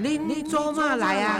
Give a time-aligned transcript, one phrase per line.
[0.00, 1.38] 恁做嘛来啊？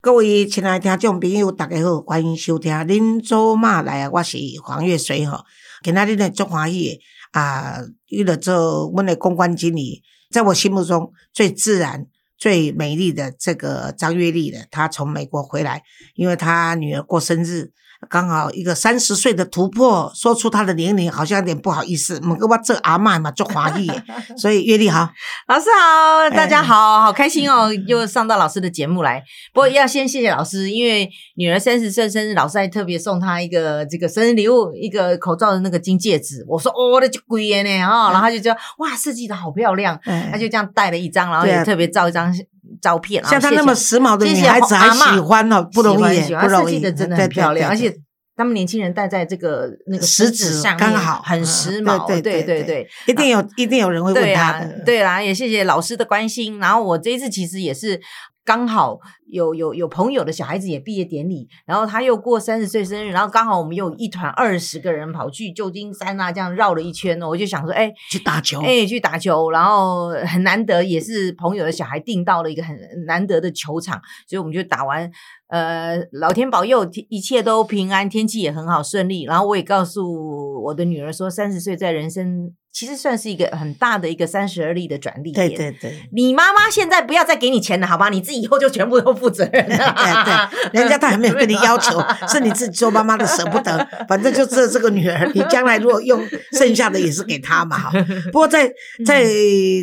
[0.00, 5.44] 各位亲爱的听众朋友，大家好，欢迎收听《恁做嘛来啊》，我是黄月水吼。
[5.84, 7.78] 今仔日呢，足欢喜的啊，
[8.10, 15.84] 为了做阮的公关经理，在我心目中最自然、最美丽的这个张月丽的，她从美国回来，
[16.16, 17.70] 因为她女儿过生日。
[18.08, 22.20] 刚好一个三十岁的突破，说出他的年龄好像有点不好意思。
[22.28, 23.90] 我跟我这阿妈嘛做华裔，
[24.36, 25.08] 所以月丽好，
[25.48, 29.22] 老师好，大家好好开心哦，又上到老师的节目来。
[29.54, 36.44] 不过要先谢谢老师，因为女儿三十岁生日，老师还特别送她一个这个生日礼物，一个口罩的那个金戒指。
[36.48, 39.98] 我说哦，那就贵耶呢哈，然后他就说哇，设计的好漂亮，
[40.30, 42.34] 他就这样戴了一张，然后也特别照一张。
[42.82, 47.94] 照片，像她那么时髦的女孩子还喜欢哦，不容易，不容易，设计的真的很漂亮，而且
[48.36, 58.00] 他们年轻人戴在这个那个食指上刚好很时髦，对对对对，一定有一定有人会问他的，对啦，也谢谢老师的关心，然后我这一次其实也是。
[58.44, 58.98] 刚好
[59.30, 72.76] 有有有朋友的小孩子也毕业典礼，然后他又过三十岁生日，然后刚好我们又一团二十个人跑去旧金山啊，这样绕了一圈呢，我就想说，哎，去打球，哎，去打球，然后很难得，也是朋友的小孩订到了一个很
[73.06, 75.10] 难得的球场，所以我们就打完，
[75.48, 79.22] 呃，老天保佑，一切都平安，天气也很好，顺利。
[79.22, 82.54] 然后我也告诉我的女儿说，三十岁在人生。
[82.72, 85.48] 其实算是一个很大的一个三十而立的转捩点。
[85.48, 88.08] 对对对，你妈妈现在不要再给你钱了，好吧？
[88.08, 89.76] 你自己以后就全部都负责任了。
[89.76, 93.86] 对对，人家他还没有跟你要求，是你自己做妈妈的舍不得。
[94.08, 97.90] 反正就这这个女儿，你将来如果用剩下的也是给她嘛。
[98.32, 98.72] 不过在
[99.04, 99.26] 在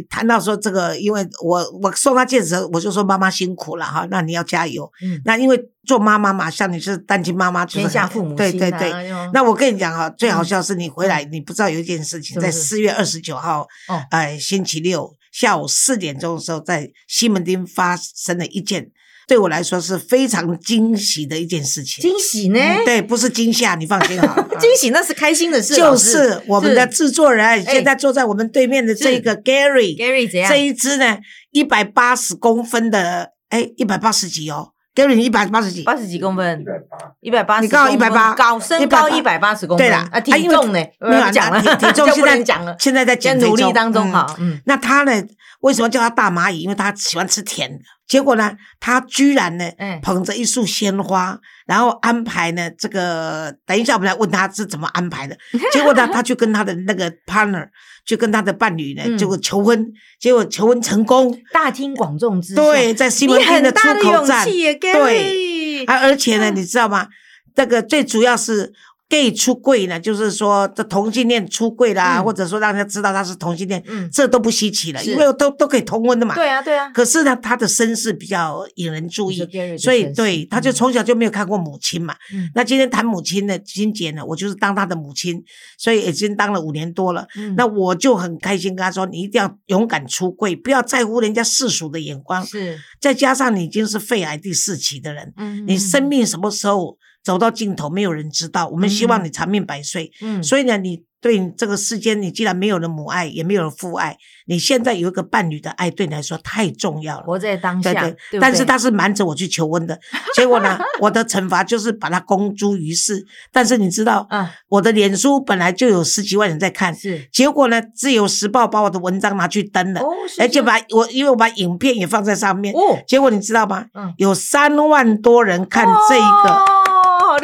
[0.09, 4.91] 谈到说这个，因为我我送她戒指，我就说妈妈辛苦了哈，那你要加油。
[5.03, 5.69] 嗯，那因为。
[5.85, 8.93] 做妈妈嘛，像你是单亲妈妈，天下父母对对对。
[9.33, 13.67] 那我跟你讲啊，最好笑是你回来，你不知道有一件事情，在四月二十九号，
[14.11, 18.91] 哎，星期六下午四点钟的时候，在西门町发生了一件
[19.27, 22.01] 对我来说是非常惊喜的一件事情。
[22.01, 22.59] 惊喜呢？
[22.83, 24.41] 对，不是惊吓，你放心好。
[24.59, 25.75] 惊喜那是开心的事。
[25.75, 30.49] 就是我们的制作人现在坐在我们对面的这个 Gary，Gary 怎样？
[30.49, 31.19] 这一只呢，
[31.51, 34.71] 一百八十公分的，哎，一百八十几哦。
[34.99, 35.83] Gary，你一百八十几？
[35.83, 39.87] 八十几公分，一百八，一百八，你刚好一百八，高身高一百八十公分。
[39.87, 40.79] 对了，啊，体重呢？
[40.99, 44.35] 没有讲了，体重现在讲了，现在在减努力当中哈。
[44.39, 45.23] 嗯，那他呢？
[45.61, 46.61] 为什么叫他大蚂蚁？
[46.61, 47.79] 因为他喜欢吃甜的。
[48.07, 49.65] 结果呢，他居然呢，
[50.01, 51.37] 捧着一束鲜花，
[51.67, 55.37] 然后安排呢，这个等一下我们来问他是怎么安排的。
[55.73, 57.67] 结果呢， 他就跟他的那个 partner，
[58.09, 59.93] 就跟他的伴侣呢，结果求婚。
[60.19, 67.07] 结果求婚成功，大庭广众之对，在西门町的出口站，对，而而且呢，你知道吗？
[67.53, 68.73] 这个最主要是。
[69.09, 73.83] Gay 出柜呢，就是说这同性恋出柜啦，或者说让人家知道他是同性恋，
[74.13, 76.35] 这都不稀奇了，因为都都可以同婚的嘛。
[76.35, 76.91] 对啊，对啊。
[76.91, 79.37] 可是呢，他的身世比较引人注意，
[79.79, 82.15] 所以对他就从小就没有看过母亲嘛。
[82.53, 85.43] 那今天谈母亲的金姐呢，我就是当他的母亲，
[85.79, 87.25] 所以已经当了五年多了。
[87.57, 92.45] 那我就很开心跟他说，你一定要勇敢出柜，不要在乎人家世俗的眼光。
[92.45, 95.33] 是，再加上你已经是肺癌第四期的人，
[95.65, 96.95] 你生命什么时候？
[97.23, 98.67] 走到尽头，没有人知道。
[98.67, 100.11] 我们希望你长命百岁。
[100.21, 107.25] 嗯，所以呢，你对这个世间，你既然没有了母爱，也没有了父爱，你现在有一个伴侣的爱，对你来说太重要了。
[107.25, 108.39] 活在当下，对对。
[108.39, 109.99] 但是他是瞒着我去求婚的，
[110.33, 113.25] 结果呢，我的惩罚就是把他公诸于世。
[113.51, 117.27] 但是你知道，啊，我的脸书本来就有十几万人在看，是。
[117.33, 120.01] 结果呢，自由时报把我的文章拿去登了，
[120.39, 122.97] 而且把我，因为我把影片也放在上面，哦。
[123.05, 123.85] 结果你知道吗？
[123.93, 126.78] 嗯，有三万多人看这一个。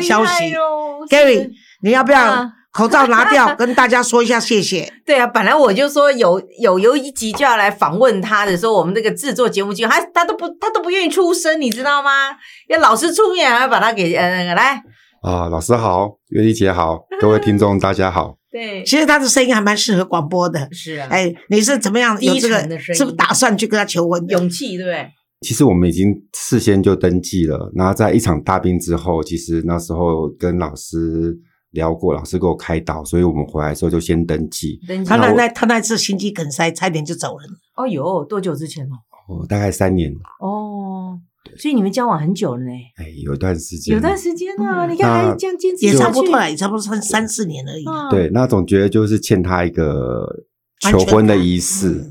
[0.02, 0.54] 消息
[1.10, 1.50] ，Gary，
[1.82, 4.92] 你要不要口罩拿掉， 跟大家说一下谢谢？
[5.06, 12.12] 对啊，本来我就说有有有一集就要来访问他的，说我们这个制作节目就他他都不他都不愿意出声，你知道吗？
[12.68, 14.82] 要老师出面，还要把他给呃来
[15.22, 18.36] 啊，老师好，月丽姐好， 各位听众大家好。
[18.52, 20.70] 对，其实他的声音还蛮适合广播的。
[20.72, 22.80] 是啊，哎，你是怎么样有这个？
[22.80, 24.26] 是不是打算去跟他求婚？
[24.30, 25.10] 勇气，对不对？
[25.42, 31.38] 其实我们已经事先就登记了，然后在一场大病之后，其实那时候跟老师
[31.72, 34.80] 聊过，老师给我开导，所以我们回来的时候就先登记。
[35.06, 37.44] 他那那他那次心肌梗塞，差点就走了。
[37.76, 38.96] 哦哟，多久之前哦？
[39.28, 40.12] 哦，大概三年。
[40.40, 41.20] 哦，
[41.58, 42.72] 所以你们交往很久了呢？
[42.96, 44.88] 哎，有段时间，有段时间啊！
[44.88, 47.84] 你看还这样坚持，也差不多，也差不多三三四年而已。
[48.10, 50.26] 对，那总觉得就是欠他一个
[50.80, 52.02] 求婚的仪式。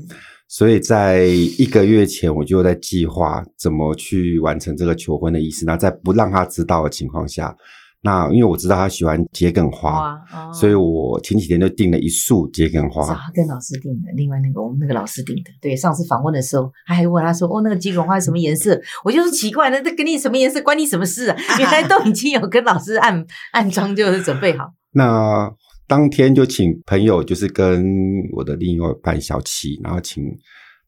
[0.57, 1.25] 所以在
[1.57, 5.65] 一个月前，我就在计划怎么去完成这个求婚的仪式。
[5.65, 7.53] 那在不让他知道的情况下，
[8.01, 13.05] 那因为我知道他喜欢桔梗花，哦所以我前几天就订了一束桔梗是花。
[13.05, 15.51] 他跟老师订的，另外那个我们那个老师订的。
[15.59, 21.35] 对，上次访问的时候，他还问他说：“哦，那个桔梗花是什么颜色？”我就说奇怪了，那跟你什么颜色关你什么事啊？
[21.59, 24.71] 原来都已经有跟老师暗暗装，就是准备好。
[24.95, 25.51] 那
[25.87, 27.85] 当天就请朋友，就是跟
[28.33, 30.23] 我的另一半小七，然后请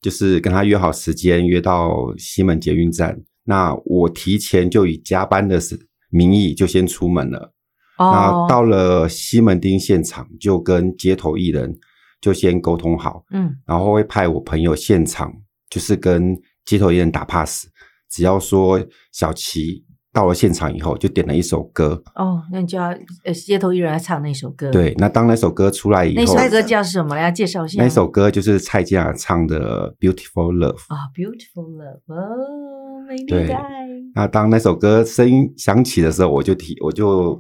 [0.02, 3.18] 就是跟他约好时间，约到西门捷运站。
[3.44, 5.80] 那我提前就以加班的是
[6.10, 7.54] 名义就先出门了。
[7.98, 11.74] 哦那到了西门町现场，就跟街头艺人
[12.22, 15.32] 就先沟通好，嗯，然后会派我朋友现场
[15.70, 16.36] 就是跟
[16.66, 17.68] 街头艺人打 pass，
[18.12, 18.80] 只要说
[19.12, 19.84] 小琪
[20.18, 22.02] 到了现场以后，就点了一首歌。
[22.16, 22.86] 哦，那你就要
[23.24, 27.16] 呃街头艺人来唱那首歌。，对，那当那首歌出来以后，那首歌叫什么？
[27.16, 27.80] 来介绍一下。
[27.80, 30.74] 那首歌就是蔡健雅唱的《Beautiful Love》。
[30.88, 33.86] 啊，Beautiful Love，哦，美丽的爱。
[34.16, 37.40] 那当那首歌声音响起的时候，我就提，我就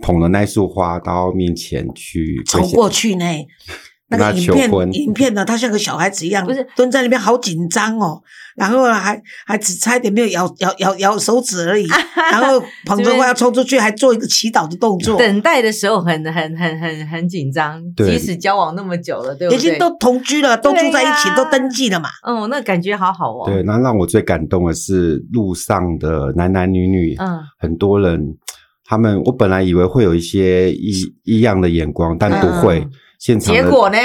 [0.00, 3.24] 捧了那束花到面前去走过去呢。
[4.16, 8.22] 那个影片，影片呢，他像个小孩子一样，不是蹲在那边，好紧张哦。
[8.54, 11.86] 然后还还只差一点没有咬咬咬咬手指而已，
[12.30, 15.16] 然后捧着花要冲出去，还做一个祈祷的动作。
[15.16, 19.56] 等待的时候很很很很很紧张，对即使交往那么久了，对不对？
[19.56, 22.10] 已经都同居了，都住在一起，都登记了嘛。
[22.28, 23.44] 嗯，那感觉好好哦。
[23.46, 28.36] 对，，那让我最感动的是路上的男男女女，嗯，很多人，
[28.84, 30.92] 他们我本来以为会有一些异
[31.24, 32.80] 异样的眼光，但不会。
[32.80, 32.90] 嗯
[33.22, 33.98] 现场结果呢？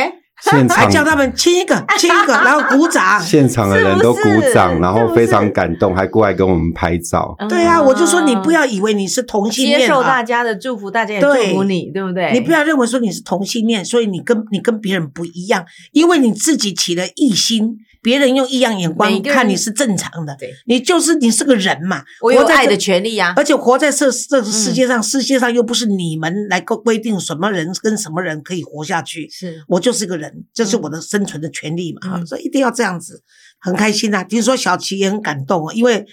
[0.44, 3.20] 现场 还叫他们亲一个， 亲一个，然后鼓掌。
[3.20, 7.36] 现场的人都鼓是是掌，然后非常感动，还过来跟我们拍照。
[7.50, 12.32] 对啊，我就说你嗯不要以为你是同性接恋啊受大，家的祝福，大家也祝福你，对不对？
[12.32, 23.34] 你不要认为说你是同性恋，所以你跟你跟别人不一样，因为你自己起了异心，别人用异样眼光看你是正常的对，你就是你是个人嘛，活在这我有爱的权利啊。
[23.36, 29.30] 而且活在这这个世界上，世界上又不是你们来规规定什么人跟什么人可以活下去。
[29.30, 33.24] 是我就是个人，这是我的生存的权利嘛，嗯啊所以一定要这样子，
[33.60, 34.24] 很开心啊。
[34.24, 36.06] 听说小琪也很感动哦，因为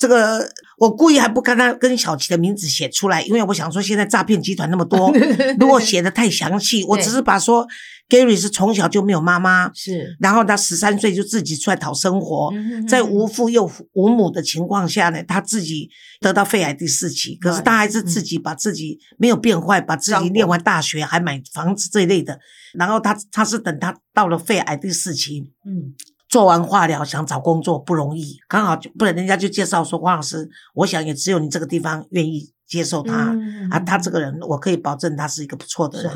[0.00, 5.12] 这个我故意还不跟他跟小琪的名字写出来，因为我想说现在诈骗集团那么多，
[5.60, 7.66] 如果写的太详细，我只是把说
[8.08, 22.40] Gary 是从小就没有妈妈，是，然后他十三岁就自己出来讨生活，嗯在无父又无母的情况下呢，他自己得到肺癌第四期，可是他还是自己把自己没有变坏，把自己念完大学，还买房子这一类的。
[22.72, 25.92] 然后他他是等他到了肺癌第四期，嗯
[26.30, 36.12] 做完化疗想找工作不容易，刚好就不然人家就介绍说黄老师，我想也只有你这个地方愿意接受他、嗯啊，他这个人我可以保证他是一个不错的人。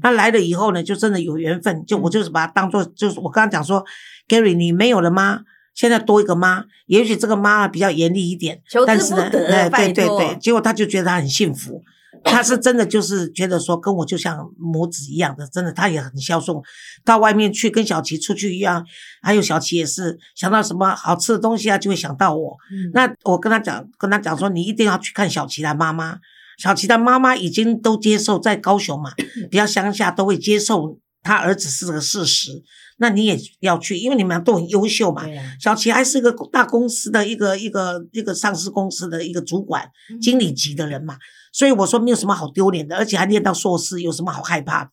[0.00, 3.84] 他来了以后呢，就真的有缘分，就我就是把他当做，就是我刚刚讲说
[4.28, 5.40] ，Gary，你没有了吗？
[5.74, 11.82] 现在多一个妈，也许这个妈比较严厉一点但是呢，不得哎拜托对对对，结果他就觉得他很幸福，
[12.24, 16.56] 他是真的就是觉得说跟我就像母子一样的，真的他也很孝顺，
[17.04, 18.84] 到外面去跟小琪出去一样，
[19.22, 26.18] 还有小琪也是想到什么好吃的东西啊，就会想到我，嗯那我跟他讲，跟他讲说，你一定要去看小琪的妈妈。
[26.58, 29.12] 小琪的妈妈已经都接受，在高雄嘛，
[29.50, 32.50] 比较乡下，都会接受他儿子是个事实。
[32.98, 35.22] 那你也要去，因为你们俩都很优秀嘛。
[35.22, 35.28] 啊，
[35.60, 41.16] 小齐还是个大公司的一个一个一个上市公司的一个主管、嗯经理级的人嘛，
[41.52, 44.90] 所以我说没有什么好丢脸的，而且还念到硕士，有什么好害怕的？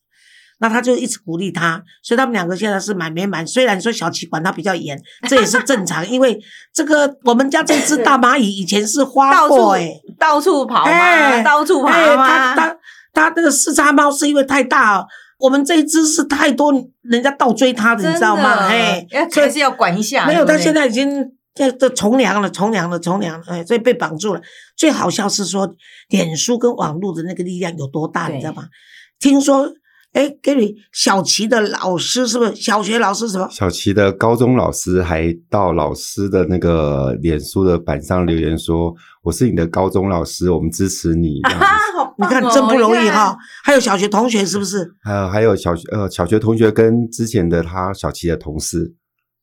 [0.59, 3.47] 那他就一直鼓励他，所以他们两个现在是蛮美满。
[3.47, 6.37] 虽然说小齐管他比较严， 这也是正常，因为
[6.73, 11.43] 这个我们家这只大蚂蚁以前是花到处货哎、到处跑哎吗？
[11.43, 12.27] 到处跑哎，吗？
[12.27, 12.77] 他他
[13.13, 15.07] 他那个四叉猫是因为太大哦，
[15.43, 16.71] 我们这一支是太多
[17.01, 18.55] 人家倒追他的，你知道吗？
[18.55, 20.25] 的哎，还是要管一下。
[20.25, 24.41] 没有，他现在已经这这从良了，从良了，从良了，哎，所以被绑住了。
[24.77, 25.75] 最好笑是说，
[26.07, 28.63] 脸书跟网络的那个力量有多大，你知道吗？
[29.19, 29.69] 听说，
[30.13, 33.45] 哎，Gary 小琪的老师是不是小学老师什么？
[33.51, 41.41] 小琪的高中老师还到老师的那个脸书的板上留言说：“我是你的高中老师，我们支持你。”
[42.17, 43.35] 你看真不容易哈。
[43.63, 44.89] 还有小学同学是不是？
[45.03, 48.93] 还有还有小学呃小学同学跟之前的他小琪的同事，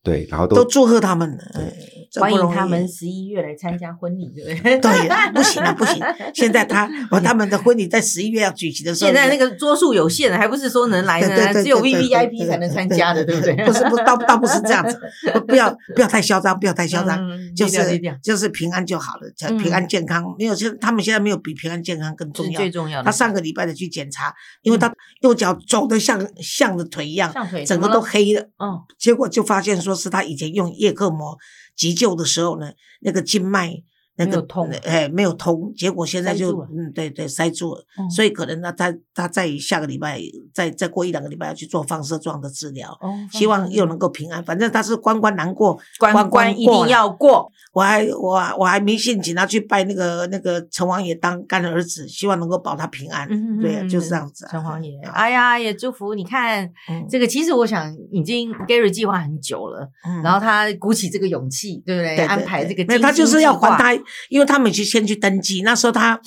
[0.02, 4.78] 对，然后都都祝贺他们了，哎，真欢迎他们十一月来参加婚礼，对不对？
[4.78, 6.02] 对啦，不行啊，不行！
[6.34, 13.54] 现在他我他们的婚礼在十一月要举行的时候，现在那个桌数有限，还不是说能来对对呢，只有 V V I P 才能参加的，对不对？
[13.64, 14.98] 不是不是，倒倒不是这样子，
[15.46, 22.58] 不要不要太嚣张，不要太嚣张，嗯就是就是平安就好了，嗯平安健康没有，现在他们现在没有比平安健康更重要。
[22.60, 23.04] 最重要的。
[23.04, 27.32] 他上个礼拜的去检查，因为他右脚走的像像的腿一样，
[27.66, 31.36] 整个都黑了，嗯结果就发现说是他以前用叶克膜
[31.80, 33.82] 急救的时候呢，那个静脉
[34.24, 40.20] 那个没有通哎，没有通，结果现在就嗯，对对，塞住了，嗯所以可能呢，他他在下个礼拜，
[40.52, 44.42] 再再过一两个礼拜要去做放射状的治疗，哦希望又能够平安。
[44.44, 47.50] 反正他是关关难过，关关一定要过。
[47.72, 53.26] 我还我我还迷信请他去拜那个那个城隍爷当干儿子，希望能够保他平安。
[53.30, 54.50] 嗯对啊，就是这样子、啊。
[54.50, 57.26] 城隍爷，啊哎呀，也祝福你看嗯这个。
[57.26, 62.26] 其实我想已经 Gary 计划很久了，嗯然后他鼓起这个勇气，对不对？
[62.26, 66.20] 安排这个没有，他就是要还他，因为他们去先去登记，那时候他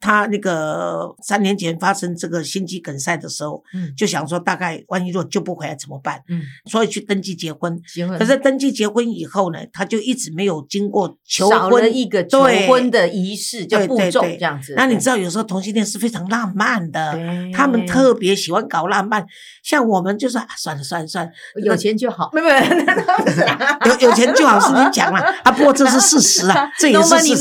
[0.00, 7.80] 他那个三年前发生这个心肌梗塞的时候，嗯就想说大概万一如果救不回来怎么办，嗯，所以去登记结婚。
[7.92, 14.74] 结婚可是登记结婚以后呢，他就一直没有经过求少了婚一个求婚的仪式，叫对步骤这样子。
[14.76, 17.18] 那你知道有时候同性恋是非常浪漫的，
[17.52, 19.24] 他们特别喜欢搞浪漫，
[19.62, 21.32] 像我们就是、啊、算了算了算了，
[21.64, 22.52] 有钱就好，没有没
[23.86, 27.38] 有，有有钱就好是你讲了啊，不过这是事实啊， 这也是事实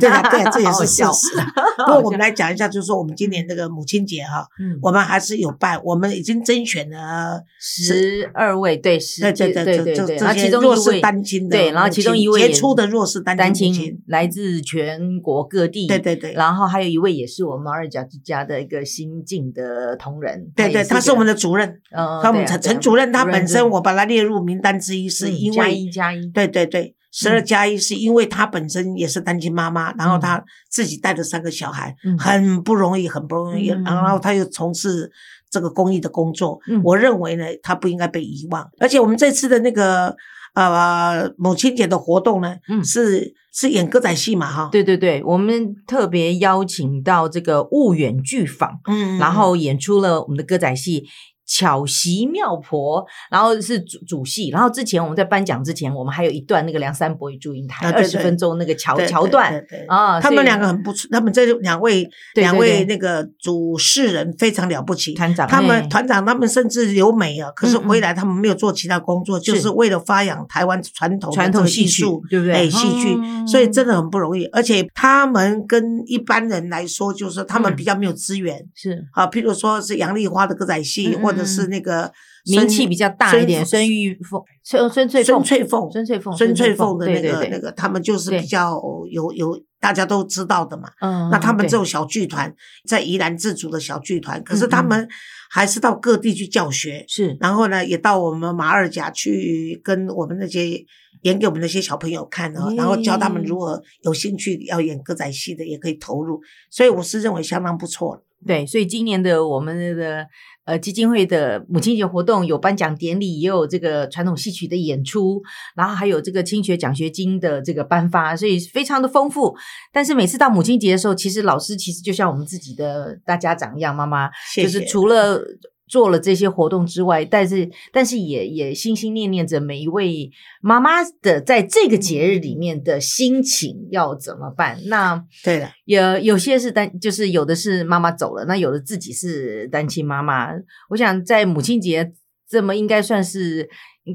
[0.00, 1.46] 对啊，对啊，这也是事实啊。
[1.86, 16.32] 不过我们来讲一下，就是说我们今年这个母亲节哈，嗯我们还是有办，我们已经甄选了十二位，对，十对对对对对，然后其些弱势中一位单亲的对，然后其中一位杰出的弱势单单亲来自全国各地，对对对。
[16.32, 27.44] 然后还有一位也是我们二甲之家的一个新晋的同仁，对对，他是我们的主任，呃，他我们陈陈主任，他本身我把他列入名单之一，是因为一加一，对对对，十二嗯。
[27.44, 30.20] 加一是因为她本身也是单亲妈妈，然后嗯。
[30.20, 32.18] 她自己带着三个小孩，嗯。
[32.18, 33.70] 很不容易，很不容易。
[33.70, 33.84] 嗯。
[33.84, 35.10] 然后她又从事
[35.48, 36.82] 这个公益的工作，嗯。
[36.82, 38.68] 我认为呢，她不应该被遗忘。
[38.80, 40.16] 而且我们这次的那个
[40.54, 42.84] 呃母亲节的活动呢，嗯。
[42.84, 51.04] 是是演歌仔戏嘛，哈，对对对，我们特别邀请到这个婺源剧坊，嗯，然后演出了我们的歌仔戏。
[51.46, 59.54] 巧媳妙婆，然后是主主戏，然后之前我们在颁奖之前，我们还有一段那个梁山伯与祝英台二十分钟那个桥桥段
[59.88, 65.14] 啊，他们两个很不错，他们这两位两位那个主事人非常了不起。
[65.14, 74.44] 团长他们嘿团长他们甚至留美啊，可是回来他们没有做其他工作，就是是为了发扬台湾传统传统戏术，对不对哎，戏剧，嗯所以真的很不容易。
[74.46, 82.12] 而且他们跟一般人来说，就是说他们嗯比较没有资源是啊，譬如说是杨丽花的歌仔戏，或者是那个
[82.46, 90.88] 名气比较大一点，孙孙玉凤、孙孙翠孙凤、翠凤、孙翠凤、孙翠凤的那个那个，他们就是比较有有大家都知道的嘛。
[91.00, 92.54] 嗯，那他们这种小剧团，
[92.88, 95.08] 在宜兰自主的小剧团，可是他们
[95.50, 97.36] 还是到各地去教学，是。
[97.40, 100.84] 然后呢，也到我们马二甲去跟我们那些
[101.22, 108.22] 演给我们那些小朋友看哦，耶然后教他们如何有兴趣要演歌仔戏的，也可以投入，所以我是认为相当不错的。
[108.46, 110.26] 对，所以今年的我们的
[110.64, 115.42] 呃基金会的母亲节活动有颁奖典礼，也有这个传统戏曲的演出，
[115.76, 119.54] 然后还有这个青学奖学金的这个颁发，所以非常的丰富。
[119.92, 125.40] 但是每次到母亲节的时候，其实老师其实就像我们自己的大家长一样，妈妈就是除了
[125.86, 134.78] 做了这些活动之外，但是但是也也心心念念着每一位妈妈的在这个节日里面的心情要怎么办。
[134.86, 140.48] 那对的，有有些是单，就是有的是妈妈走了，那有的自己是单亲妈妈。
[140.90, 142.12] 我想在母亲节
[142.48, 143.68] 这么应该算是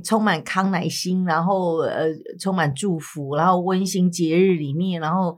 [0.03, 2.07] 充满康乃馨，然后呃
[2.39, 5.38] 充满祝福，然后温馨节日里面，然后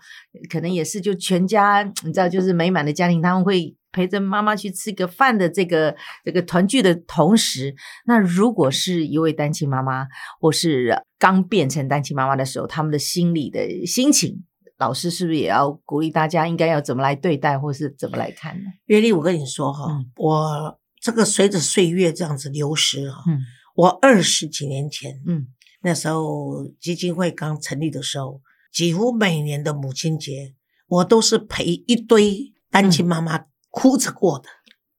[0.50, 10.08] 可能也是就全家你知道，就是美满的家庭，他们会陪着妈妈去吃个饭的这个这个团聚的同时，那如果是一位单亲妈妈，
[10.40, 14.44] 或是刚变成单亲妈妈的时候，他们的心理的心情。
[14.78, 18.66] 老师是不是也要鼓励大家应该要怎么来对待，或是怎么来看呢？
[18.86, 23.40] 月丽，我跟你说哈，嗯我这个随着岁月这样子流失哈，嗯
[23.76, 25.46] 我二十几年前，嗯
[25.84, 28.42] 那时候基金会刚成立的时候，
[28.74, 30.56] 几乎每年的母亲节，
[30.88, 34.46] 我都是陪一堆单亲妈妈哭着过的。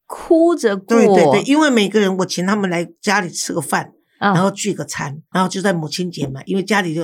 [0.06, 4.34] 哭着过，对对对，因为每个人我请他们来家里吃个饭，啊。
[4.34, 7.02] 然后聚个餐，然后就在母亲节嘛，因为家里就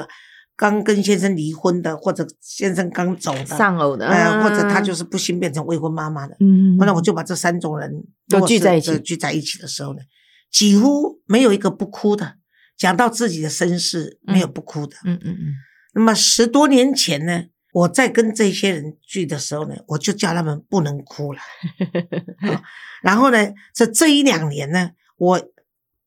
[0.55, 7.91] 刚跟先生离婚的，或者先生刚走的，丧偶的，呃，或者他嗯就是不幸变成未婚妈妈的，嗯，那我就把这三种人
[8.29, 8.99] 都聚在一起。
[8.99, 10.01] 聚在一起的时候呢，
[10.51, 12.35] 几乎没有一个不哭的。
[12.77, 14.97] 讲到自己的身世，没有不哭的。
[15.05, 15.55] 嗯嗯嗯。
[15.95, 21.39] 那么十多年前呢，我在跟这些人聚的时候呢，我就叫他们不能哭了。
[22.51, 22.63] 啊
[23.03, 25.41] 然后呢，这这一两年呢，我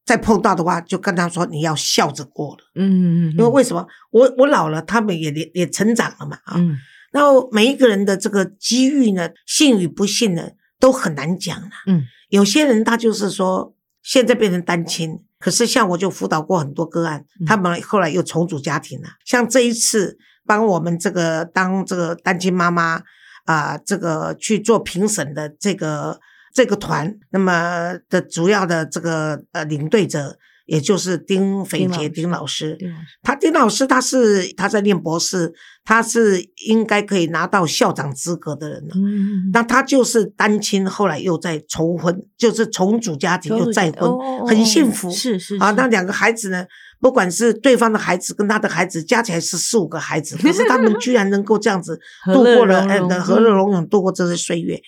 [0.03, 3.87] 再碰到的话，就跟他说你要笑着过了，嗯嗯，因为为什么？
[4.09, 6.55] 我我老了，他们也也也成长了嘛啊。
[6.57, 6.77] 嗯
[7.11, 11.69] 然后每一个人的这个机遇呢，幸与不幸呢，都很难讲了。
[11.85, 19.09] 嗯，有些人他就是说，现在变成单亲，可是像我就辅导过很多个案，嗯他们后来又重组家庭了。
[19.25, 23.01] 像这一次帮我们这个当这个单亲妈妈
[23.45, 26.19] 啊、这个去做评审的这个
[26.53, 30.37] 这个团，那么的主要的这个呃领队者，
[30.71, 32.77] 也就是丁斐杰丁老师。
[33.21, 35.51] 他丁老师他是他在念博士，
[35.83, 38.93] 他是应该可以拿到校长资格的人了。
[38.95, 45.11] 嗯，那他就是单亲，后来又再重婚，就是重组家庭又再婚，哦很幸福。
[45.11, 46.65] 是是啊，那两个孩子呢，
[47.01, 51.99] 不管是对方的孩子跟他的孩子，加起来是四五个孩子，可是他们居然能够这样子
[52.31, 52.87] 度过了，
[53.19, 54.79] 和乐融融度过这些岁月。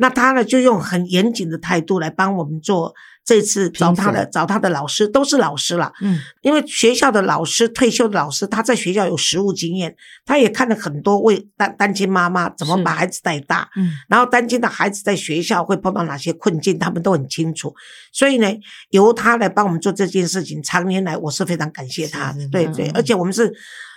[0.00, 2.94] 那他呢，就用很严谨的态度来帮我们做
[3.28, 5.92] 这次找他的找他的老师，都是老师了。
[6.00, 9.94] 嗯因为学校的老师，退休的老师，他在学校有实务经验，
[10.24, 17.74] 他也看了很多为单单亲妈妈怎么把孩子带大，嗯然后单亲的孩子在学校会碰到哪些困境，他们都很清楚。
[18.12, 18.48] 所以呢，
[18.88, 22.48] 由他来帮我们做这件事情，常年来我是非常感谢他的。
[22.48, 23.52] 对对嗯，而且我们是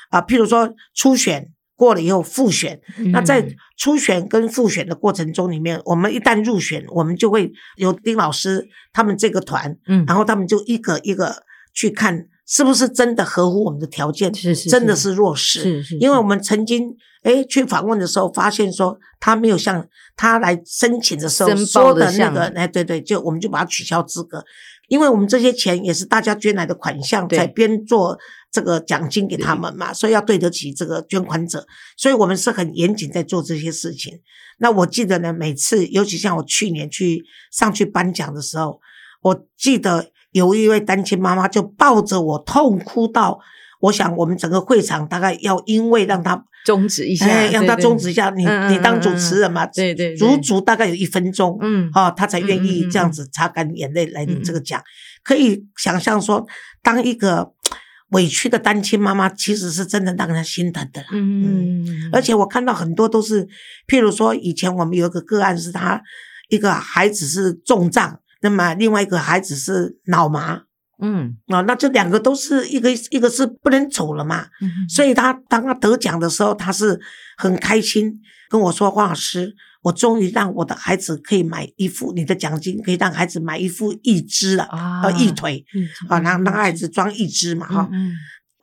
[0.10, 1.48] 啊、譬如说初选
[1.82, 2.80] 过了以后复选，
[3.12, 3.56] 那在嗯。
[3.82, 10.06] 初选跟复选的过程中里面，我们一旦入选，我们就会有丁老师他们这个团，嗯。
[10.06, 11.34] 然后他们就一个一个
[11.74, 15.62] 去看是不是真的合乎我们的条件，是是真的是是弱势。
[15.62, 19.84] 是是，因为我们曾经诶去访问的时候，发现说他没有像
[20.16, 24.46] 他来申请的时候说的那个哎，对对，就我们就把他取消资格，
[24.90, 28.16] 因为我们这些钱也是大家捐来的款项，在编做
[28.52, 31.66] 这个奖金给他们嘛，所以要对得起这个捐款者，
[31.98, 34.20] 所以我们是很严谨在做这些事情。
[34.60, 38.80] 那我记得呢，每次尤其像我去年去上去颁奖的时候，
[39.22, 43.40] 我记得有一位单亲妈妈就抱着我痛哭到。
[43.80, 54.84] 我想，我们整个会场大概要因为让他终止一下，哎，让他终止一，下，你你当主持人嘛，对对对足足大概有一分钟，嗯哦，他才愿意这样子擦干眼泪来领这个嗯奖。
[55.24, 56.46] 可以想象说，
[56.84, 57.52] 当一个
[58.12, 61.08] 委屈的单亲妈妈，其实是真的让人心疼的啦。
[61.12, 63.46] 嗯而且我看到很多都是，
[63.88, 66.02] 譬如说以前我们有一个个案是他
[66.50, 70.64] 一个孩子是重障，那么另外一个孩子是脑麻。
[71.02, 71.38] 嗯。
[71.48, 77.00] 啊、那这两个都是一个一个是不能走了嘛，嗯，所以他当他得奖的时候，他是
[77.38, 78.20] 很开心，
[78.50, 88.12] 跟我说：“黄老师，我终于让我的孩子可以买一副你的奖金，可以让孩子买一副义肢了，啊呃，义腿嗯啊，让让孩子装义肢嘛，哈、嗯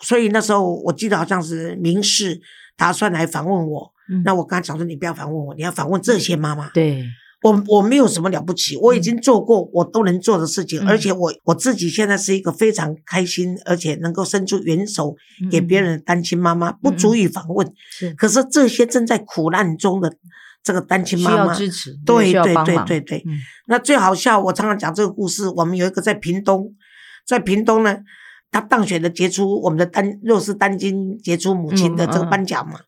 [0.00, 2.40] 所以那时候我记得好像是明示
[2.76, 6.68] 打算来访问我，嗯那我跟他讲说：你不要访问我，你要访问这些妈妈。
[6.68, 7.04] 对，
[7.42, 15.16] 我我没有什么了不起，我已经做过我都能做的事情，嗯而且我我自己现在是一个非常开心，而且能够伸出援手
[15.50, 17.66] 给别人的单亲妈妈，不足以访问。
[17.66, 20.14] 嗯是可是这些正在苦难中的
[20.62, 23.22] 这个单亲需妈妈，支持，对对对对对。
[23.26, 25.46] 嗯那最好笑，我常常讲这个故事。
[25.48, 26.74] 我们有一个在屏东，
[27.26, 27.98] 在屏东呢，
[28.50, 32.80] 他当选的杰出我们的单弱势单亲杰出母亲的这个颁奖嘛。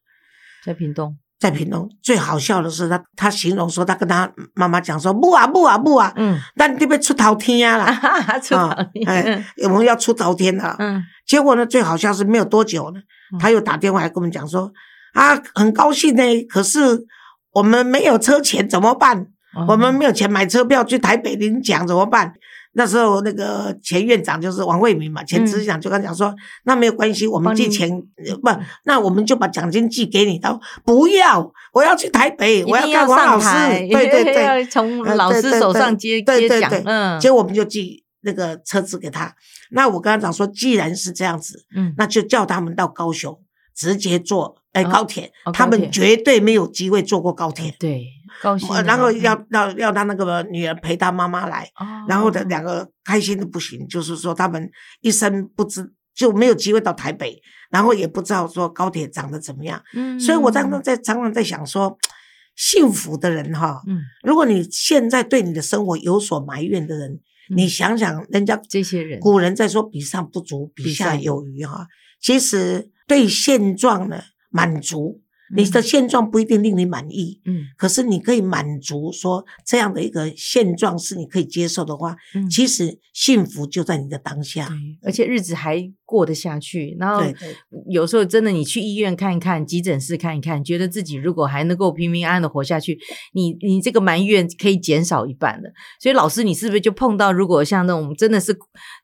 [0.65, 7.93] 在屏东，在屏东最好笑的是他，他形容说，他跟他妈妈讲说，不啊不啊不啊，嗯，咱这边出头天啊
[8.41, 10.77] 出啊道哎，我们要出头天了。
[10.79, 13.01] 嗯结果呢，最好笑是没有多久呢
[13.33, 14.73] 嗯，他又打电话来跟我们讲说，
[15.13, 16.79] 啊，很高兴呢，可是
[17.53, 19.27] 我们没有车钱怎么办？
[19.55, 22.33] 哦我们没有钱买车票去台北领奖怎么办？
[22.75, 26.33] 那时候那个前院长就是王惠明嘛，前执行长就跟他讲说，
[26.63, 27.91] 那没有关系，我们帮你寄钱
[28.25, 28.49] 呃不，
[28.85, 30.39] 那我们就把奖金寄给你。
[30.39, 33.49] 他说不要，我要去台北，我要看王老师，。
[33.91, 39.35] 对对对， 要从呃老师手上接接奖对对对，嗯结果我们就寄那个车子给他。
[39.73, 43.37] 那我跟他讲说，既然是这样子，嗯，那就叫他们到高雄
[43.75, 47.75] 直接坐哎哦高铁哦，他们绝对没有机会坐过高铁。
[47.79, 48.07] 对，
[48.43, 49.21] 高兴啊，呃然后嗯。
[49.21, 52.45] 要要要他那个女儿陪他妈妈来，哦然后的。
[52.45, 60.19] 两个开心的不行，就是说他们一生不知就没有机会到台北，然后也不知道说高铁长得怎么样，嗯。
[60.19, 61.97] 所以我常常在常常在想说，
[62.57, 64.03] 幸福的人哈，嗯。
[64.23, 67.21] 如果你现在对你的生活有所埋怨的人，嗯
[67.55, 71.87] 你想想人家这些人古人在说比上不足，比比下下有余哈，
[72.21, 75.21] 其实对现状呢满足，
[75.55, 77.41] 你的嗯现状不一定令你满意。
[77.45, 84.69] 嗯可是你可以满足说这样的一个现状是你可以接受的话，嗯其实幸福就在你的当下。
[85.03, 86.97] 而且日子还过得下去。
[86.99, 87.23] 然后
[87.89, 92.99] 有时候真的，你去医院看一看，急诊室看一看，觉得自己如果还能够平平安安的活下去，
[93.33, 95.71] 你你这个埋怨可以减少一半的。
[96.01, 98.53] 所以老师，你是不是就碰到如果像那种真的是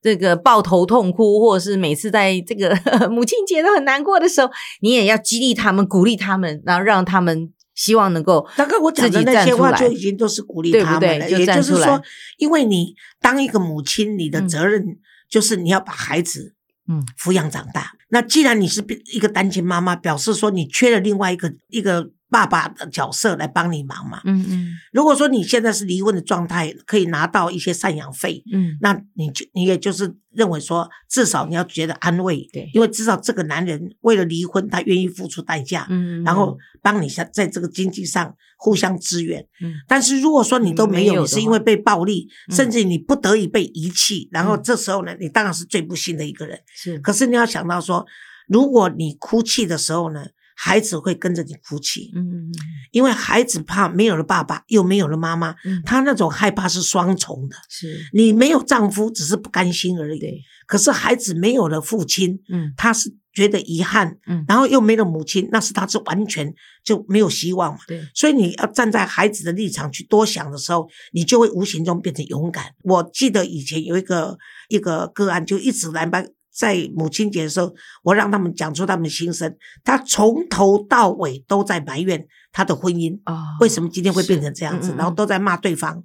[0.02, 2.76] 这个抱头痛哭，或者是每次在这个
[3.08, 12.02] 母亲节都很难过的时候，你也要激励他们，鼓励他们，然后让他们希望能够大概我讲自己的那些话就已经都是鼓励他们了，对就也就是说
[12.38, 14.82] 因为你当一个母亲，你的嗯责任
[15.28, 16.54] 就是你要把孩子
[16.88, 17.92] 嗯抚养长大。
[18.08, 24.20] 那既然你是一个单亲妈妈，表示说你缺了另外一个一个爸爸的角色来帮你忙嘛。
[24.24, 24.68] 嗯嗯。
[24.92, 32.68] 如果说你现在是离婚的状态，可以拿到一些赡养费，嗯，那你就你也就是认为说，至少你要觉得安慰，对。
[32.74, 39.46] 因为至少这个男人为了离婚，他愿意付出代价，嗯，然后帮你在在这个经济上互相支援。
[39.62, 39.74] 嗯。
[39.86, 42.54] 但是如果说你都没有，你是因为被暴力，嗯。
[42.56, 44.62] 甚至你不得已被遗弃，然后嗯。
[44.62, 46.58] 这时候呢，你当然是最不幸的一个人。
[46.74, 46.98] 是。
[46.98, 48.04] 可是你要想到说，
[48.48, 50.24] 如果你哭泣的时候呢，
[50.58, 52.52] 孩子会跟着你哭泣，嗯嗯
[52.90, 57.56] 因为孩子怕没有了爸爸，又没有了妈妈，嗯，他那种害怕是双重的。
[57.68, 60.18] 是你没有丈夫，只是不甘心而已。
[60.18, 66.50] 对，可是孩子没有了父亲，嗯他是觉得遗憾，嗯然后又没了母亲，那是他是完全
[66.82, 67.80] 就没有希望嘛。
[67.86, 72.64] 对，所以你要站在孩子的立场去多想的时候，你就会无形中变成勇敢。
[72.82, 74.38] 我记得以前有一个
[74.70, 76.24] 一个个案，就一直来把
[76.56, 86.02] 在母亲节的时候，我让他们讲出他们的心声，他从头到尾都在埋怨他的婚姻，啊为什么今天会变成这样子，然后都在骂对方。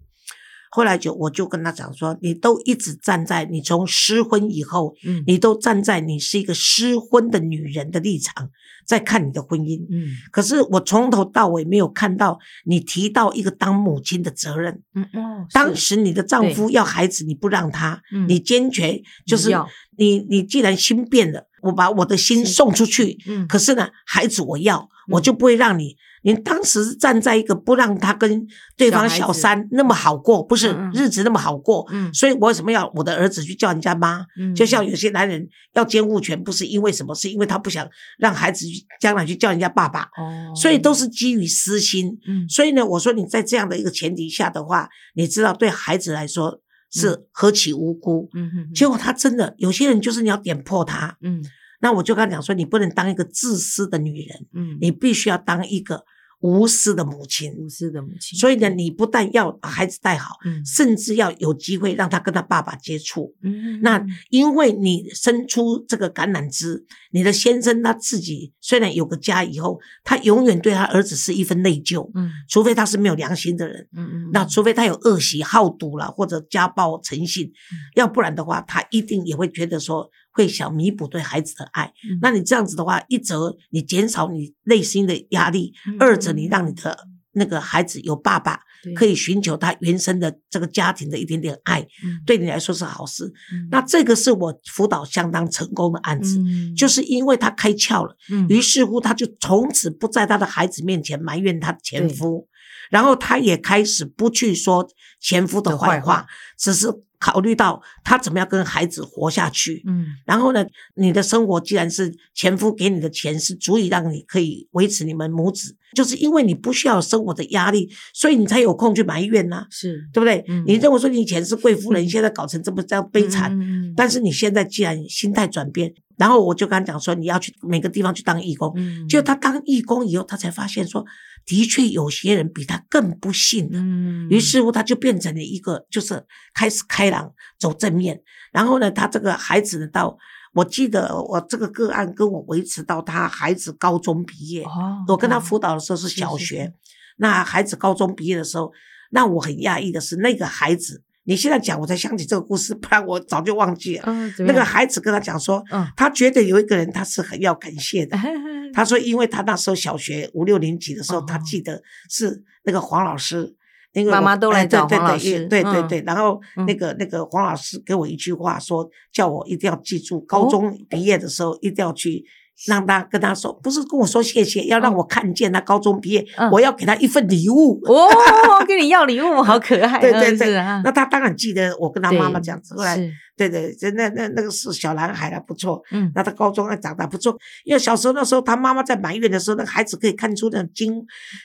[0.74, 8.50] 后来就我就跟他讲说，你都一直站在你从失婚以后，嗯你都站在你是一个失婚的女人的立场
[8.86, 9.82] 在看你的婚姻。
[9.92, 14.82] 嗯可是我从头到尾没有看到你提到一个当母亲的责任。
[14.96, 19.54] 嗯哦，当时你的丈夫要孩子，你不让他，嗯你坚决就是
[19.98, 25.98] 你你既然心变了，我把我的心送出去，嗯可是呢，孩子我要，我就不会让你。
[26.24, 28.46] 你当时站在一个不让他跟
[28.78, 34.26] 对方小三那么好过，不是日子那么好过，嗯所以我为什么要我的儿子去叫人家妈？
[34.40, 42.18] 嗯就像有些男人要监护权，不是因为什么，是因为他不想让孩子去将来去叫人家爸爸，哦，所以都是基于私心。
[42.28, 46.60] 嗯所以呢，我说你在这样的一个前提下的话，你知道对孩子来说
[46.92, 48.30] 是何其无辜。
[48.34, 51.44] 嗯嗯结果他真的有些人就是你要点破他，嗯
[51.82, 54.78] 那我就跟他讲说，你不能当一个自私的女人，嗯。
[54.80, 56.06] 你必须要当一个
[56.41, 57.54] 无私的母亲。
[57.54, 60.63] 无私的母亲，所以呢，你不但要把孩子带好，嗯。
[60.65, 63.36] 甚至要有机会让他跟他爸爸接触。
[63.44, 63.82] 嗯。
[63.82, 72.32] 那因为你伸出这个橄榄枝，你的先生他自己虽然有个家以后，他永远对他儿子是一份内疚，嗯。
[72.48, 77.78] 除非他是没有良心的人，嗯嗯那除非他有恶习、好赌了或者家暴成性，嗯。
[77.96, 81.94] 要不然的话，他一定也会觉得说会想弥补对孩子的爱。
[82.10, 82.20] 嗯。
[82.22, 88.60] 那你这样子的话，一则你减少你内心的压力，嗯二则你让你的那个孩子有爸爸
[88.96, 92.20] 可以寻求他原生的这个家庭的一点点爱，嗯。
[92.26, 93.26] 对你来说是好事。
[93.54, 93.67] 嗯。
[93.70, 96.76] 那这个是我辅导相当成功的案子，嗯。
[96.76, 98.48] 就是因为他开窍了，嗯。
[98.48, 102.48] 于是乎他就从此不在他的孩子面前埋怨他的前夫，
[102.89, 104.89] 然后他也开始不去说
[105.20, 106.26] 前夫的坏话，
[106.58, 106.88] 只是
[107.22, 109.84] 考虑到他怎么样跟孩子活下去。
[109.88, 110.08] 嗯。
[110.26, 120.10] 然后呢，你的生活既然是前夫给你的钱是足以让你可以维持你们母子，就是因为你不需要生活的压力，所以你才有空去埋怨呐、是。
[120.12, 120.44] 对不对？
[120.48, 120.64] 嗯。
[120.66, 123.94] 你认为说你以前是贵妇人，你现在搞成这么这样悲惨，嗯嗯。
[123.96, 128.72] 但是你现在既然心态转变，然后我就跟他讲说，你要去每个地方去当义工。
[128.76, 131.04] 嗯就他当义工以后，他才发现说，
[131.48, 133.80] 的确有些人比他更不幸的。
[133.80, 138.22] 嗯于是乎，他就变成了一个，就是开始开朗，走正面。
[138.52, 140.16] 然后呢，他这个孩子呢，到
[140.54, 144.64] 我记得我这个个案跟我维持到他孩子高中毕业。
[144.64, 146.74] 哦我跟他辅导的时候是小学，是
[147.18, 148.72] 那孩子高中毕业的时候，
[149.10, 154.04] 让我很讶异的是，那个孩子，你现在讲我才想起这个故事，不然我早就忘记了。
[154.08, 158.18] 嗯那个孩子跟他讲说，嗯他觉得有一个人他是很要感谢的。
[158.74, 163.54] 他说，因为他那时候小学五六年级的时候，哦他记得是那个黄老师，
[163.94, 166.04] 那个妈妈都来找对对对黄老师嗯对对对。
[166.06, 172.24] 然后嗯那个那个黄老师给我一句话说，叫我一定要记住，高中毕业的时候一定要去。
[172.67, 177.80] 让他跟他说，不是跟我说谢谢，要让我看见他高中毕业，嗯我要给他一份礼物。
[177.86, 178.08] 哦，
[178.67, 182.76] 跟你要礼物， 好可爱，对对对嗯是啊那他当然记得我跟他妈妈对这样子。
[182.76, 182.97] 后来，
[183.36, 185.82] 对对，就那那那个是小男孩了，不错。
[185.91, 190.93] 嗯那他高中还长大不错，因为小时候那时候他妈妈在埋怨的时候，那个孩子可以看出那种惊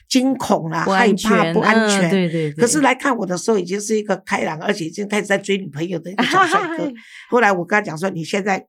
[0.07, 2.07] 惊恐啦、不害怕、不安全。
[2.07, 2.53] 嗯对对对。
[2.53, 6.91] 可是来看我的时候，已经是一个开朗，而且已经开始在追女朋友的一个小帅哥。
[7.29, 8.63] 后来我跟他讲说：“你现在，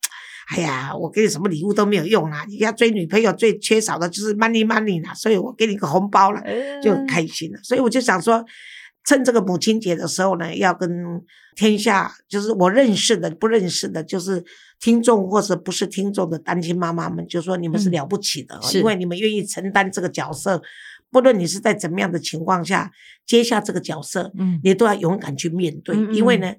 [0.48, 6.42] 哎呀，我给你什么礼物都没有用啦，你要追女朋友最缺少的就是 money money 啦，所以我给你个红包了。”
[6.82, 7.60] 就很开心了。
[7.62, 8.42] 所以我就想说，
[9.04, 10.90] 趁这个母亲节的时候呢，要跟
[11.54, 14.42] 天下，就是我认识的、不认识的，就是
[14.80, 20.62] 听众或者不是听众的单亲妈妈们，就说你们是嗯了不起的、因为你们愿意承担这个角色，
[21.10, 22.90] 不论你是在怎么样的情况下
[23.26, 26.54] 接下这个角色，嗯你都要勇敢去面对，嗯嗯因为呢。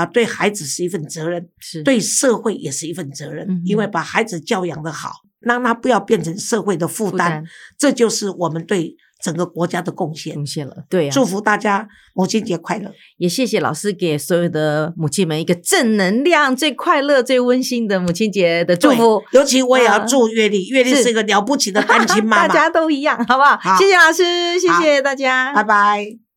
[0.00, 5.10] 啊，对孩子是一份责任，是对社会也是一份责任，嗯因为把孩子教养的好，
[5.40, 7.44] 让他不要变成社会的负担，负担
[7.78, 10.46] 这就是我们对整个国家的贡献贡。
[10.46, 12.90] 献了，对啊，祝福大家母亲节快乐！
[13.18, 19.22] 也谢谢老师给所有的母亲们一个正能量、最快乐、最温馨的母亲节的祝福。
[19.32, 22.54] 尤其我也要啊祝月丽，月丽是是一个了不起的单亲 妈妈大。
[22.54, 23.58] 家都一样，好不好？
[23.58, 26.29] 好谢谢老师，谢谢大家，拜拜。